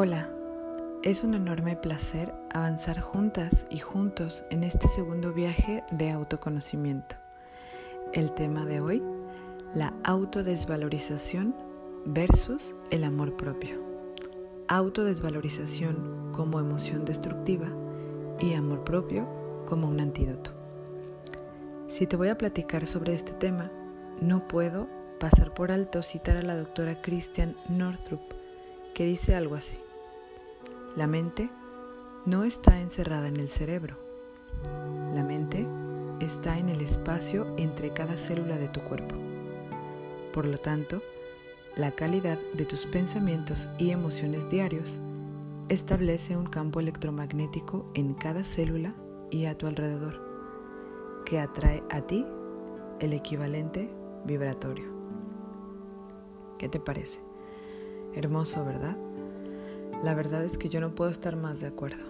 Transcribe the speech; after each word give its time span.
Hola, 0.00 0.30
es 1.02 1.24
un 1.24 1.34
enorme 1.34 1.74
placer 1.74 2.32
avanzar 2.54 3.00
juntas 3.00 3.66
y 3.68 3.78
juntos 3.78 4.44
en 4.48 4.62
este 4.62 4.86
segundo 4.86 5.32
viaje 5.32 5.82
de 5.90 6.12
autoconocimiento. 6.12 7.16
El 8.12 8.30
tema 8.30 8.64
de 8.64 8.78
hoy, 8.80 9.02
la 9.74 9.92
autodesvalorización 10.04 11.52
versus 12.04 12.76
el 12.92 13.02
amor 13.02 13.36
propio. 13.36 13.82
Autodesvalorización 14.68 16.30
como 16.32 16.60
emoción 16.60 17.04
destructiva 17.04 17.66
y 18.38 18.54
amor 18.54 18.84
propio 18.84 19.26
como 19.66 19.88
un 19.88 19.98
antídoto. 19.98 20.52
Si 21.88 22.06
te 22.06 22.14
voy 22.14 22.28
a 22.28 22.38
platicar 22.38 22.86
sobre 22.86 23.14
este 23.14 23.32
tema, 23.32 23.72
no 24.20 24.46
puedo 24.46 24.86
pasar 25.18 25.54
por 25.54 25.72
alto 25.72 26.02
citar 26.02 26.36
a 26.36 26.42
la 26.42 26.56
doctora 26.56 27.02
Christian 27.02 27.56
Northrup, 27.68 28.22
que 28.94 29.04
dice 29.04 29.34
algo 29.34 29.56
así. 29.56 29.74
La 30.98 31.06
mente 31.06 31.48
no 32.26 32.42
está 32.42 32.80
encerrada 32.80 33.28
en 33.28 33.36
el 33.36 33.48
cerebro. 33.48 33.96
La 35.14 35.22
mente 35.22 35.64
está 36.18 36.58
en 36.58 36.70
el 36.70 36.80
espacio 36.80 37.46
entre 37.56 37.92
cada 37.92 38.16
célula 38.16 38.56
de 38.56 38.66
tu 38.66 38.80
cuerpo. 38.80 39.14
Por 40.32 40.44
lo 40.44 40.58
tanto, 40.58 41.00
la 41.76 41.92
calidad 41.92 42.36
de 42.54 42.64
tus 42.64 42.84
pensamientos 42.84 43.68
y 43.78 43.90
emociones 43.90 44.50
diarios 44.50 44.98
establece 45.68 46.36
un 46.36 46.46
campo 46.46 46.80
electromagnético 46.80 47.88
en 47.94 48.14
cada 48.14 48.42
célula 48.42 48.92
y 49.30 49.44
a 49.44 49.56
tu 49.56 49.68
alrededor, 49.68 50.20
que 51.24 51.38
atrae 51.38 51.80
a 51.90 52.00
ti 52.00 52.26
el 52.98 53.12
equivalente 53.12 53.88
vibratorio. 54.24 54.90
¿Qué 56.58 56.68
te 56.68 56.80
parece? 56.80 57.20
Hermoso, 58.16 58.64
¿verdad? 58.64 58.96
La 60.02 60.14
verdad 60.14 60.44
es 60.44 60.58
que 60.58 60.68
yo 60.68 60.80
no 60.80 60.94
puedo 60.94 61.10
estar 61.10 61.34
más 61.34 61.60
de 61.60 61.66
acuerdo. 61.66 62.04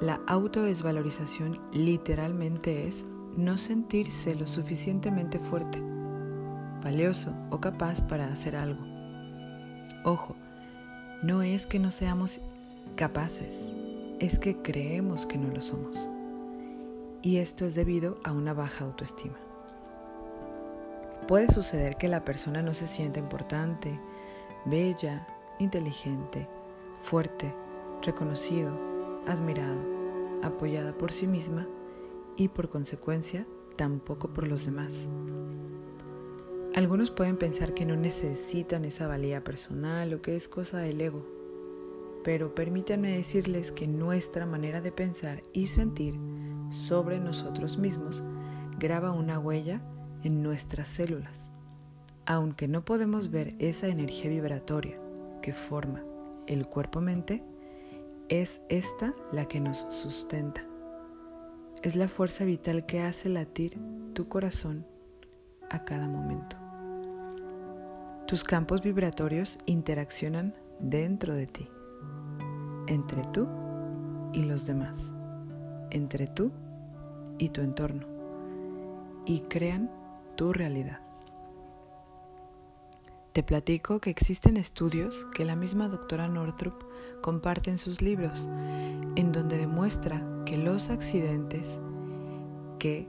La 0.00 0.20
autodesvalorización 0.26 1.60
literalmente 1.72 2.88
es 2.88 3.06
no 3.36 3.56
sentirse 3.56 4.34
lo 4.34 4.46
suficientemente 4.46 5.38
fuerte, 5.38 5.80
valioso 6.82 7.32
o 7.50 7.60
capaz 7.60 8.02
para 8.02 8.26
hacer 8.26 8.56
algo. 8.56 8.84
Ojo, 10.04 10.34
no 11.22 11.42
es 11.42 11.66
que 11.66 11.78
no 11.78 11.90
seamos 11.90 12.40
capaces, 12.96 13.72
es 14.18 14.38
que 14.38 14.60
creemos 14.60 15.24
que 15.24 15.38
no 15.38 15.48
lo 15.48 15.60
somos. 15.60 16.10
Y 17.22 17.38
esto 17.38 17.64
es 17.64 17.74
debido 17.74 18.18
a 18.24 18.32
una 18.32 18.54
baja 18.54 18.84
autoestima. 18.84 19.36
Puede 21.28 21.48
suceder 21.52 21.96
que 21.96 22.08
la 22.08 22.24
persona 22.24 22.60
no 22.60 22.74
se 22.74 22.86
sienta 22.86 23.18
importante, 23.18 23.98
bella, 24.64 25.26
inteligente, 25.58 26.48
fuerte, 27.02 27.54
reconocido, 28.02 28.70
admirado, 29.26 29.78
apoyada 30.42 30.96
por 30.96 31.12
sí 31.12 31.26
misma 31.26 31.66
y 32.36 32.48
por 32.48 32.68
consecuencia 32.68 33.46
tampoco 33.76 34.32
por 34.32 34.46
los 34.46 34.66
demás. 34.66 35.08
Algunos 36.74 37.10
pueden 37.10 37.36
pensar 37.38 37.72
que 37.74 37.86
no 37.86 37.96
necesitan 37.96 38.84
esa 38.84 39.06
valía 39.06 39.42
personal 39.42 40.12
o 40.14 40.20
que 40.20 40.36
es 40.36 40.48
cosa 40.48 40.78
del 40.78 41.00
ego, 41.00 41.26
pero 42.22 42.54
permítanme 42.54 43.16
decirles 43.16 43.72
que 43.72 43.86
nuestra 43.86 44.46
manera 44.46 44.80
de 44.80 44.92
pensar 44.92 45.42
y 45.52 45.68
sentir 45.68 46.18
sobre 46.70 47.18
nosotros 47.18 47.78
mismos 47.78 48.22
graba 48.78 49.12
una 49.12 49.38
huella 49.38 49.80
en 50.22 50.42
nuestras 50.42 50.88
células. 50.88 51.50
Aunque 52.26 52.68
no 52.68 52.84
podemos 52.84 53.30
ver 53.30 53.54
esa 53.58 53.86
energía 53.86 54.28
vibratoria 54.28 55.00
que 55.40 55.52
forma 55.52 56.02
el 56.46 56.66
cuerpo-mente, 56.66 57.42
es 58.28 58.60
esta 58.68 59.14
la 59.32 59.46
que 59.46 59.60
nos 59.60 59.86
sustenta. 59.90 60.62
Es 61.82 61.94
la 61.94 62.08
fuerza 62.08 62.44
vital 62.44 62.86
que 62.86 63.00
hace 63.00 63.28
latir 63.28 63.78
tu 64.14 64.28
corazón 64.28 64.86
a 65.70 65.84
cada 65.84 66.08
momento. 66.08 66.56
Tus 68.26 68.42
campos 68.42 68.82
vibratorios 68.82 69.58
interaccionan 69.66 70.54
dentro 70.80 71.34
de 71.34 71.46
ti, 71.46 71.68
entre 72.88 73.22
tú 73.32 73.46
y 74.32 74.42
los 74.42 74.66
demás, 74.66 75.14
entre 75.90 76.26
tú 76.26 76.50
y 77.38 77.50
tu 77.50 77.60
entorno, 77.60 78.06
y 79.26 79.40
crean 79.42 79.90
tu 80.34 80.52
realidad. 80.52 81.05
Te 83.36 83.42
platico 83.42 84.00
que 84.00 84.08
existen 84.08 84.56
estudios 84.56 85.26
que 85.34 85.44
la 85.44 85.56
misma 85.56 85.88
doctora 85.88 86.26
Northrop 86.26 86.84
comparte 87.20 87.68
en 87.68 87.76
sus 87.76 88.00
libros, 88.00 88.48
en 89.14 89.30
donde 89.30 89.58
demuestra 89.58 90.26
que 90.46 90.56
los 90.56 90.88
accidentes 90.88 91.78
que 92.78 93.06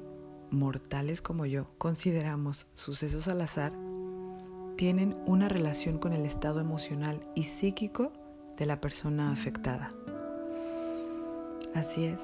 mortales 0.51 1.21
como 1.21 1.45
yo 1.45 1.69
consideramos 1.77 2.67
sucesos 2.73 3.29
al 3.29 3.39
azar, 3.39 3.71
tienen 4.75 5.15
una 5.25 5.47
relación 5.47 5.97
con 5.97 6.11
el 6.11 6.25
estado 6.25 6.59
emocional 6.59 7.21
y 7.33 7.43
psíquico 7.43 8.11
de 8.57 8.65
la 8.65 8.81
persona 8.81 9.31
afectada. 9.31 9.93
Así 11.73 12.03
es, 12.03 12.19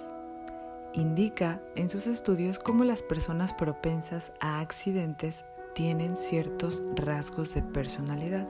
indica 0.94 1.62
en 1.78 1.90
sus 1.90 2.08
estudios 2.08 2.59
cómo 2.59 2.84
las 2.84 3.02
personas 3.02 3.53
propensas 3.53 4.34
a 4.42 4.59
accidentes 4.59 5.46
tienen 5.74 6.18
ciertos 6.18 6.84
rasgos 6.96 7.54
de 7.56 7.62
personalidad. 7.62 8.48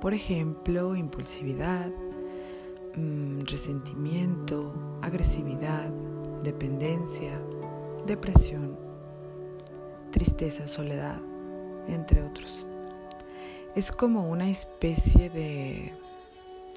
Por 0.00 0.14
ejemplo, 0.14 0.96
impulsividad, 0.96 1.90
mm, 2.96 3.40
resentimiento, 3.46 4.72
agresividad, 5.02 5.90
dependencia, 6.42 7.40
depresión, 8.06 8.76
tristeza, 10.10 10.68
soledad, 10.68 11.20
entre 11.88 12.22
otros. 12.22 12.66
Es 13.74 13.90
como 13.90 14.28
una 14.28 14.48
especie 14.48 15.30
de, 15.30 15.92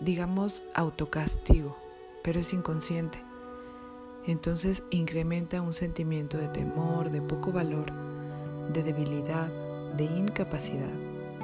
digamos, 0.01 0.63
autocastigo, 0.73 1.75
pero 2.23 2.39
es 2.39 2.53
inconsciente. 2.53 3.23
Entonces 4.25 4.83
incrementa 4.89 5.61
un 5.61 5.73
sentimiento 5.73 6.37
de 6.37 6.47
temor, 6.49 7.11
de 7.11 7.21
poco 7.21 7.51
valor, 7.51 7.91
de 8.73 8.83
debilidad, 8.83 9.47
de 9.95 10.05
incapacidad, 10.05 10.93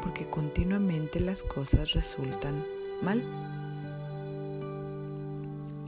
porque 0.02 0.30
continuamente 0.30 1.20
las 1.20 1.44
cosas 1.44 1.94
resultan 1.94 2.64
mal. 3.02 3.24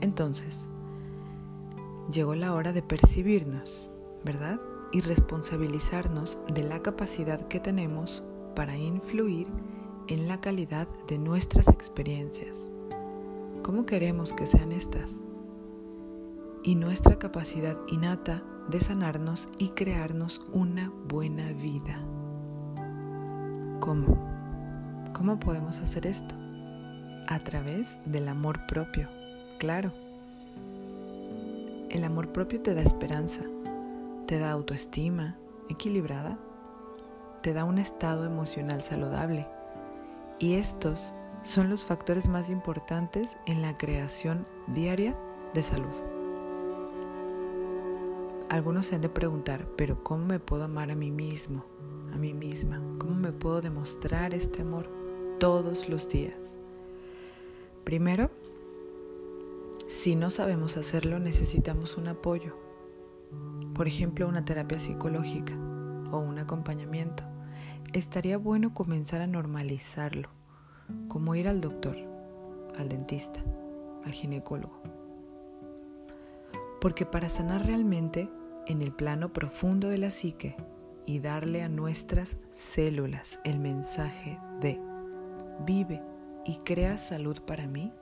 Entonces, 0.00 0.68
llegó 2.10 2.34
la 2.34 2.54
hora 2.54 2.72
de 2.72 2.82
percibirnos, 2.82 3.90
¿verdad? 4.24 4.60
Y 4.92 5.00
responsabilizarnos 5.00 6.38
de 6.52 6.62
la 6.62 6.80
capacidad 6.80 7.46
que 7.48 7.60
tenemos 7.60 8.22
para 8.54 8.76
influir 8.76 9.48
en 10.08 10.28
la 10.28 10.40
calidad 10.40 10.88
de 11.08 11.18
nuestras 11.18 11.68
experiencias. 11.68 12.70
¿Cómo 13.62 13.84
queremos 13.84 14.32
que 14.32 14.46
sean 14.46 14.72
estas? 14.72 15.20
Y 16.62 16.76
nuestra 16.76 17.18
capacidad 17.18 17.76
innata 17.88 18.42
de 18.68 18.80
sanarnos 18.80 19.48
y 19.58 19.68
crearnos 19.70 20.42
una 20.52 20.92
buena 21.08 21.52
vida. 21.52 21.98
¿Cómo? 23.80 24.18
¿Cómo 25.12 25.38
podemos 25.38 25.78
hacer 25.78 26.06
esto? 26.06 26.34
A 27.28 27.38
través 27.40 27.98
del 28.04 28.28
amor 28.28 28.66
propio, 28.66 29.08
claro. 29.58 29.90
El 31.90 32.04
amor 32.04 32.32
propio 32.32 32.60
te 32.60 32.74
da 32.74 32.82
esperanza, 32.82 33.42
te 34.26 34.38
da 34.38 34.50
autoestima 34.50 35.36
equilibrada, 35.68 36.38
te 37.42 37.54
da 37.54 37.64
un 37.64 37.78
estado 37.78 38.24
emocional 38.24 38.82
saludable 38.82 39.46
y 40.38 40.54
estos 40.54 41.14
son 41.42 41.70
los 41.70 41.84
factores 41.84 42.28
más 42.28 42.50
importantes 42.50 43.36
en 43.46 43.62
la 43.62 43.76
creación 43.78 44.46
diaria 44.66 45.16
de 45.54 45.62
salud. 45.62 46.15
Algunos 48.48 48.86
se 48.86 48.94
han 48.94 49.00
de 49.00 49.08
preguntar, 49.08 49.66
pero 49.76 50.04
¿cómo 50.04 50.24
me 50.24 50.38
puedo 50.38 50.64
amar 50.64 50.92
a 50.92 50.94
mí 50.94 51.10
mismo, 51.10 51.64
a 52.14 52.16
mí 52.16 52.32
misma? 52.32 52.80
¿Cómo 52.98 53.16
me 53.16 53.32
puedo 53.32 53.60
demostrar 53.60 54.34
este 54.34 54.62
amor 54.62 54.88
todos 55.40 55.88
los 55.88 56.08
días? 56.08 56.56
Primero, 57.82 58.30
si 59.88 60.14
no 60.14 60.30
sabemos 60.30 60.76
hacerlo, 60.76 61.18
necesitamos 61.18 61.96
un 61.96 62.06
apoyo. 62.06 62.56
Por 63.74 63.88
ejemplo, 63.88 64.28
una 64.28 64.44
terapia 64.44 64.78
psicológica 64.78 65.54
o 66.12 66.18
un 66.18 66.38
acompañamiento. 66.38 67.24
Estaría 67.94 68.38
bueno 68.38 68.72
comenzar 68.74 69.22
a 69.22 69.26
normalizarlo, 69.26 70.28
como 71.08 71.34
ir 71.34 71.48
al 71.48 71.60
doctor, 71.60 71.96
al 72.78 72.88
dentista, 72.88 73.42
al 74.04 74.12
ginecólogo 74.12 74.96
porque 76.86 77.04
para 77.04 77.28
sanar 77.28 77.66
realmente 77.66 78.28
en 78.66 78.82
el 78.82 78.92
plano 78.92 79.32
profundo 79.32 79.88
de 79.88 79.98
la 79.98 80.10
psique 80.10 80.56
y 81.06 81.20
darle 81.20 81.62
a 81.62 81.68
nuestras 81.68 82.38
células 82.52 83.40
el 83.44 83.58
mensaje 83.58 84.38
de 84.60 84.80
vive 85.64 86.02
y 86.44 86.56
crea 86.58 86.98
salud 86.98 87.40
para 87.42 87.66
mí, 87.66 87.92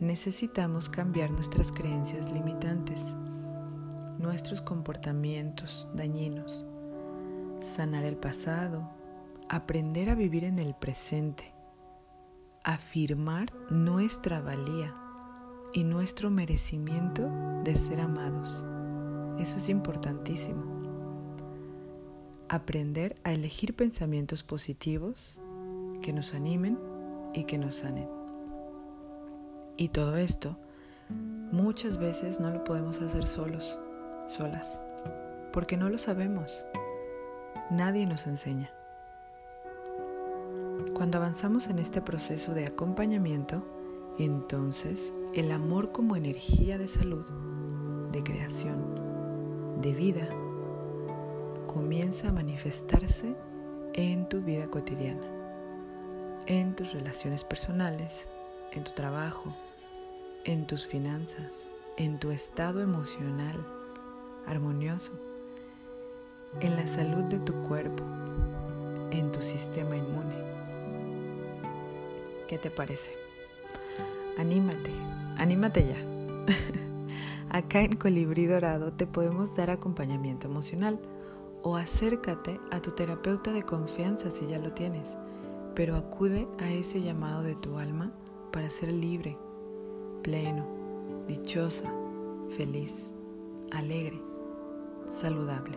necesitamos 0.00 0.88
cambiar 0.88 1.30
nuestras 1.30 1.72
creencias 1.72 2.30
limitantes, 2.32 3.16
nuestros 4.18 4.60
comportamientos 4.60 5.88
dañinos, 5.94 6.66
sanar 7.60 8.04
el 8.04 8.16
pasado, 8.16 8.88
aprender 9.48 10.10
a 10.10 10.14
vivir 10.14 10.44
en 10.44 10.58
el 10.58 10.74
presente, 10.74 11.52
afirmar 12.64 13.52
nuestra 13.70 14.40
valía 14.40 14.94
y 15.72 15.84
nuestro 15.84 16.30
merecimiento 16.30 17.28
de 17.64 17.76
ser 17.76 18.00
amados. 18.00 18.64
Eso 19.40 19.56
es 19.56 19.70
importantísimo. 19.70 20.62
Aprender 22.50 23.16
a 23.24 23.32
elegir 23.32 23.74
pensamientos 23.74 24.42
positivos 24.42 25.40
que 26.02 26.12
nos 26.12 26.34
animen 26.34 26.78
y 27.32 27.44
que 27.44 27.56
nos 27.56 27.76
sanen. 27.76 28.06
Y 29.78 29.88
todo 29.88 30.18
esto 30.18 30.58
muchas 31.08 31.96
veces 31.96 32.38
no 32.38 32.50
lo 32.50 32.62
podemos 32.64 33.00
hacer 33.00 33.26
solos, 33.26 33.78
solas, 34.26 34.78
porque 35.54 35.78
no 35.78 35.88
lo 35.88 35.96
sabemos. 35.96 36.62
Nadie 37.70 38.04
nos 38.04 38.26
enseña. 38.26 38.70
Cuando 40.92 41.16
avanzamos 41.16 41.68
en 41.68 41.78
este 41.78 42.02
proceso 42.02 42.52
de 42.52 42.66
acompañamiento, 42.66 43.64
entonces 44.18 45.14
el 45.34 45.50
amor 45.50 45.92
como 45.92 46.14
energía 46.14 46.76
de 46.76 46.88
salud, 46.88 47.24
de 48.12 48.22
creación, 48.22 49.09
de 49.80 49.92
vida, 49.92 50.28
comienza 51.66 52.28
a 52.28 52.32
manifestarse 52.32 53.34
en 53.94 54.28
tu 54.28 54.40
vida 54.42 54.66
cotidiana, 54.66 55.26
en 56.46 56.74
tus 56.74 56.92
relaciones 56.92 57.44
personales, 57.44 58.28
en 58.72 58.84
tu 58.84 58.92
trabajo, 58.92 59.54
en 60.44 60.66
tus 60.66 60.86
finanzas, 60.86 61.72
en 61.96 62.18
tu 62.18 62.30
estado 62.30 62.80
emocional 62.80 63.56
armonioso, 64.46 65.12
en 66.60 66.76
la 66.76 66.86
salud 66.86 67.24
de 67.24 67.38
tu 67.38 67.54
cuerpo, 67.62 68.04
en 69.10 69.32
tu 69.32 69.40
sistema 69.40 69.96
inmune. 69.96 70.34
¿Qué 72.48 72.58
te 72.58 72.70
parece? 72.70 73.12
Anímate, 74.38 74.90
anímate 75.38 75.86
ya. 75.86 76.80
Acá 77.52 77.80
en 77.80 77.96
Colibrí 77.96 78.46
Dorado 78.46 78.92
te 78.92 79.08
podemos 79.08 79.56
dar 79.56 79.70
acompañamiento 79.70 80.46
emocional 80.46 81.00
o 81.64 81.74
acércate 81.74 82.60
a 82.70 82.80
tu 82.80 82.92
terapeuta 82.92 83.52
de 83.52 83.64
confianza 83.64 84.30
si 84.30 84.46
ya 84.46 84.58
lo 84.58 84.72
tienes, 84.72 85.16
pero 85.74 85.96
acude 85.96 86.46
a 86.60 86.70
ese 86.70 87.02
llamado 87.02 87.42
de 87.42 87.56
tu 87.56 87.76
alma 87.76 88.12
para 88.52 88.70
ser 88.70 88.92
libre, 88.92 89.36
pleno, 90.22 90.64
dichosa, 91.26 91.92
feliz, 92.56 93.10
alegre, 93.72 94.22
saludable. 95.08 95.76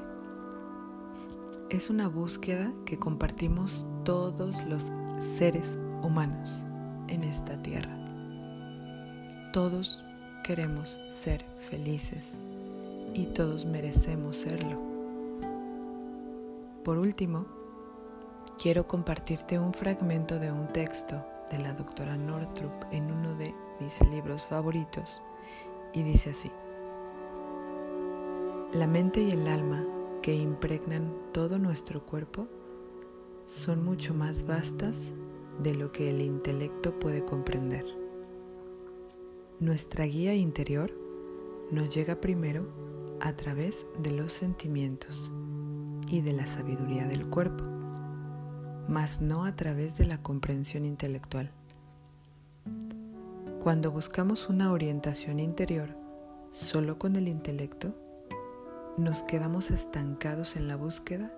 Es 1.72 1.90
una 1.90 2.08
búsqueda 2.08 2.72
que 2.86 3.00
compartimos 3.00 3.88
todos 4.06 4.64
los 4.66 4.92
seres 5.38 5.80
humanos 6.04 6.64
en 7.08 7.24
esta 7.24 7.60
tierra. 7.64 7.98
Todos 9.54 10.04
queremos 10.44 11.00
ser 11.10 11.46
felices 11.70 12.42
y 13.14 13.28
todos 13.28 13.66
merecemos 13.66 14.36
serlo. 14.38 14.78
Por 16.84 16.98
último, 16.98 17.46
quiero 18.62 18.86
compartirte 18.86 19.58
un 19.58 19.74
fragmento 19.74 20.38
de 20.40 20.52
un 20.52 20.68
texto 20.68 21.26
de 21.50 21.60
la 21.60 21.72
doctora 21.74 22.18
Northrop 22.18 22.74
en 22.92 23.10
uno 23.10 23.36
de 23.36 23.56
mis 23.80 24.02
libros 24.10 24.46
favoritos 24.46 25.22
y 25.94 26.04
dice 26.04 26.32
así, 26.32 26.52
La 28.74 28.86
mente 28.86 29.22
y 29.22 29.32
el 29.32 29.48
alma 29.48 29.86
que 30.22 30.36
impregnan 30.36 31.14
todo 31.32 31.58
nuestro 31.58 32.06
cuerpo 32.06 32.48
son 33.46 33.84
mucho 33.84 34.14
más 34.14 34.46
vastas 34.46 35.14
de 35.62 35.74
lo 35.74 35.92
que 35.92 36.10
el 36.10 36.22
intelecto 36.22 36.98
puede 37.00 37.24
comprender. 37.24 38.03
Nuestra 39.64 40.04
guía 40.04 40.34
interior 40.34 40.94
nos 41.72 41.96
llega 41.96 42.20
primero 42.20 42.68
a 43.22 43.32
través 43.32 43.86
de 43.98 44.12
los 44.12 44.34
sentimientos 44.34 45.32
y 46.10 46.20
de 46.20 46.34
la 46.34 46.48
sabiduría 46.48 47.08
del 47.08 47.30
cuerpo, 47.30 47.64
mas 48.90 49.22
no 49.22 49.46
a 49.46 49.56
través 49.56 49.98
de 49.98 50.06
la 50.06 50.22
comprensión 50.22 50.84
intelectual. 50.84 51.50
Cuando 53.62 53.90
buscamos 53.90 54.50
una 54.50 54.70
orientación 54.70 55.40
interior 55.40 55.96
solo 56.52 57.00
con 57.00 57.16
el 57.16 57.30
intelecto, 57.30 57.96
nos 58.98 59.24
quedamos 59.24 59.72
estancados 59.72 60.58
en 60.58 60.68
la 60.68 60.76
búsqueda 60.76 61.32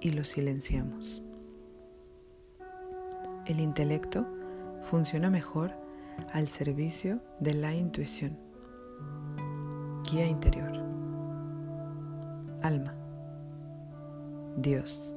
y 0.00 0.10
lo 0.10 0.24
silenciamos. 0.24 1.22
El 3.46 3.60
intelecto 3.60 4.26
funciona 4.82 5.30
mejor 5.30 5.83
al 6.32 6.48
servicio 6.48 7.20
de 7.40 7.54
la 7.54 7.74
intuición. 7.74 8.38
Guía 10.10 10.26
interior. 10.26 10.72
Alma. 12.62 12.94
Dios. 14.56 15.14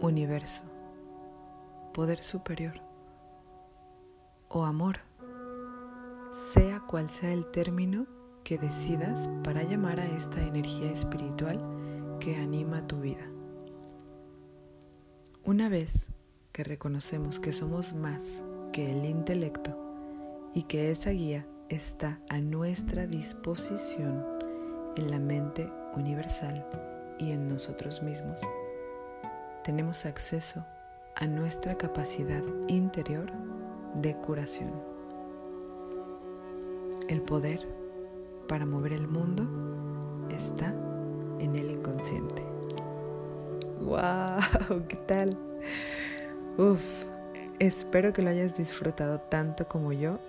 Universo. 0.00 0.64
Poder 1.92 2.22
superior. 2.22 2.80
O 4.48 4.64
amor. 4.64 4.98
Sea 6.32 6.80
cual 6.80 7.10
sea 7.10 7.32
el 7.32 7.46
término 7.46 8.06
que 8.44 8.58
decidas 8.58 9.28
para 9.44 9.62
llamar 9.62 10.00
a 10.00 10.06
esta 10.06 10.40
energía 10.40 10.90
espiritual 10.90 11.58
que 12.20 12.36
anima 12.36 12.86
tu 12.86 13.00
vida. 13.00 13.28
Una 15.44 15.68
vez 15.68 16.08
que 16.52 16.64
reconocemos 16.64 17.40
que 17.40 17.52
somos 17.52 17.94
más 17.94 18.42
el 18.86 19.04
intelecto 19.04 19.76
y 20.54 20.62
que 20.62 20.90
esa 20.90 21.10
guía 21.10 21.46
está 21.68 22.20
a 22.28 22.38
nuestra 22.38 23.06
disposición 23.06 24.24
en 24.96 25.10
la 25.10 25.18
mente 25.18 25.70
universal 25.96 26.64
y 27.18 27.32
en 27.32 27.48
nosotros 27.48 28.02
mismos. 28.02 28.40
Tenemos 29.64 30.06
acceso 30.06 30.64
a 31.16 31.26
nuestra 31.26 31.76
capacidad 31.76 32.42
interior 32.68 33.30
de 34.00 34.14
curación. 34.16 34.72
El 37.08 37.22
poder 37.22 37.66
para 38.46 38.64
mover 38.64 38.92
el 38.92 39.08
mundo 39.08 39.46
está 40.30 40.74
en 41.38 41.56
el 41.56 41.70
inconsciente. 41.70 42.42
¡Wow! 43.80 44.86
¿Qué 44.88 44.96
tal? 45.06 45.36
Uf, 46.56 46.82
Espero 47.60 48.12
que 48.12 48.22
lo 48.22 48.30
hayas 48.30 48.56
disfrutado 48.56 49.18
tanto 49.18 49.66
como 49.66 49.92
yo. 49.92 50.20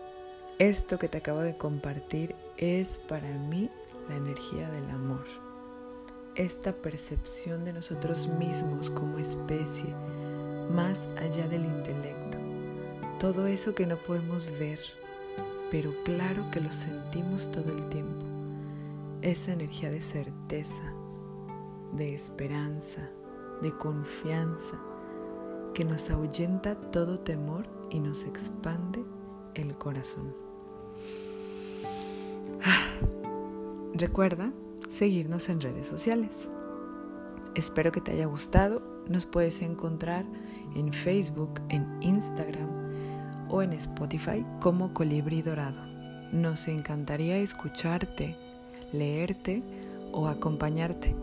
Esto 0.58 0.98
que 0.98 1.08
te 1.08 1.20
acabo 1.20 1.42
de 1.42 1.56
compartir 1.56 2.36
es 2.58 2.98
para 2.98 3.30
mí 3.30 3.70
la 4.10 4.16
energía 4.16 4.68
del 4.72 4.90
amor. 4.90 5.26
Esta 6.34 6.74
percepción 6.74 7.66
de 7.66 7.74
nosotros 7.74 8.28
mismos 8.28 8.90
como 8.90 9.20
especie, 9.20 9.94
más 10.72 11.08
allá 11.18 11.48
del 11.48 11.66
intelecto. 11.66 12.40
Todo 13.20 13.46
eso 13.46 13.76
que 13.76 13.86
no 13.86 13.98
podemos 13.98 14.50
ver, 14.58 14.80
pero 15.70 15.94
claro 16.04 16.50
que 16.50 16.62
lo 16.62 16.72
sentimos 16.72 17.52
todo 17.52 17.72
el 17.72 17.90
tiempo. 17.90 18.26
Esa 19.22 19.52
energía 19.52 19.92
de 19.92 20.02
certeza, 20.02 20.96
de 21.94 22.16
esperanza, 22.16 23.08
de 23.62 23.72
confianza 23.78 24.80
que 25.80 25.86
nos 25.86 26.10
ahuyenta 26.10 26.76
todo 26.76 27.22
temor 27.22 27.66
y 27.90 28.02
nos 28.02 28.26
expande 28.26 29.02
el 29.56 29.78
corazón. 29.78 30.36
Recuerda 33.94 34.52
seguirnos 34.90 35.48
en 35.48 35.62
redes 35.62 35.88
sociales. 35.88 36.50
Espero 37.56 37.94
que 37.94 38.02
te 38.02 38.12
haya 38.12 38.26
gustado. 38.26 38.82
Nos 39.08 39.26
puedes 39.26 39.62
encontrar 39.62 40.26
en 40.76 40.92
Facebook, 40.92 41.62
en 41.70 41.88
Instagram 42.02 43.48
o 43.50 43.62
en 43.62 43.72
Spotify 43.72 44.46
como 44.60 44.94
Colibrí 44.94 45.42
Dorado. 45.42 45.82
Nos 46.34 46.68
encantaría 46.68 47.38
escucharte, 47.38 48.36
leerte 48.92 49.64
o 50.12 50.28
acompañarte. 50.28 51.16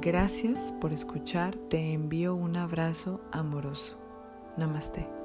Gracias 0.00 0.72
por 0.80 0.92
escuchar, 0.92 1.56
te 1.68 1.92
envío 1.92 2.34
un 2.34 2.56
abrazo 2.56 3.20
amoroso. 3.32 3.98
Namaste. 4.56 5.15